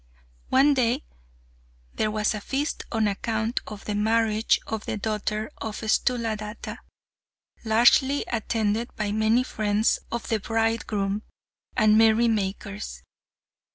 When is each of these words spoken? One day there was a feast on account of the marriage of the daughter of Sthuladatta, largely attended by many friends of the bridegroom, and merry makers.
One 0.49 0.73
day 0.73 1.03
there 1.93 2.09
was 2.09 2.33
a 2.33 2.41
feast 2.41 2.85
on 2.91 3.07
account 3.07 3.59
of 3.67 3.85
the 3.85 3.93
marriage 3.93 4.59
of 4.65 4.85
the 4.85 4.97
daughter 4.97 5.51
of 5.59 5.75
Sthuladatta, 5.77 6.79
largely 7.63 8.25
attended 8.25 8.95
by 8.95 9.11
many 9.11 9.43
friends 9.43 9.99
of 10.11 10.27
the 10.27 10.39
bridegroom, 10.39 11.21
and 11.77 11.99
merry 11.99 12.27
makers. 12.29 13.03